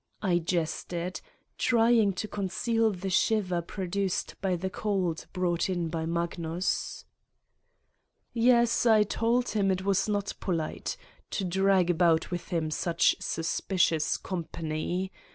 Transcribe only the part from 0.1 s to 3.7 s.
I jested, trying to conceal the shiver